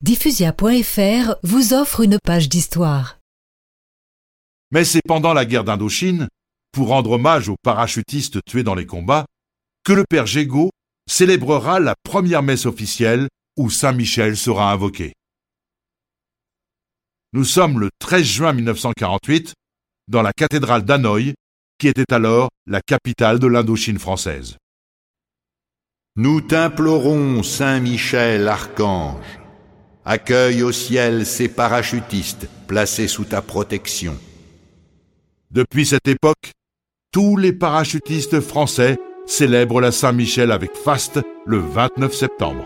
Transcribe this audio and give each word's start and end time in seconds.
Diffusia.fr 0.00 1.34
vous 1.42 1.74
offre 1.74 2.02
une 2.02 2.20
page 2.22 2.48
d'histoire. 2.48 3.18
Mais 4.70 4.84
c'est 4.84 5.02
pendant 5.04 5.34
la 5.34 5.44
guerre 5.44 5.64
d'Indochine, 5.64 6.28
pour 6.70 6.88
rendre 6.88 7.10
hommage 7.10 7.48
aux 7.48 7.56
parachutistes 7.64 8.38
tués 8.44 8.62
dans 8.62 8.76
les 8.76 8.86
combats, 8.86 9.26
que 9.82 9.92
le 9.92 10.04
père 10.08 10.26
Gégaud 10.26 10.70
célébrera 11.10 11.80
la 11.80 11.96
première 12.04 12.44
messe 12.44 12.64
officielle 12.64 13.26
où 13.56 13.70
Saint-Michel 13.70 14.36
sera 14.36 14.70
invoqué. 14.70 15.14
Nous 17.32 17.44
sommes 17.44 17.80
le 17.80 17.90
13 17.98 18.22
juin 18.22 18.52
1948 18.52 19.54
dans 20.06 20.22
la 20.22 20.32
cathédrale 20.32 20.84
d'Hanoï, 20.84 21.34
qui 21.78 21.88
était 21.88 22.12
alors 22.14 22.50
la 22.68 22.80
capitale 22.82 23.40
de 23.40 23.48
l'Indochine 23.48 23.98
française. 23.98 24.58
Nous 26.14 26.40
t'implorons, 26.40 27.42
Saint 27.42 27.80
Michel, 27.80 28.48
archange, 28.48 29.37
accueille 30.08 30.62
au 30.62 30.72
ciel 30.72 31.26
ces 31.26 31.48
parachutistes 31.48 32.48
placés 32.66 33.08
sous 33.08 33.24
ta 33.24 33.42
protection. 33.42 34.16
Depuis 35.50 35.84
cette 35.84 36.08
époque, 36.08 36.52
tous 37.12 37.36
les 37.36 37.52
parachutistes 37.52 38.40
français 38.40 38.96
célèbrent 39.26 39.82
la 39.82 39.92
Saint-Michel 39.92 40.50
avec 40.50 40.74
faste 40.74 41.20
le 41.44 41.58
29 41.58 42.14
septembre. 42.14 42.64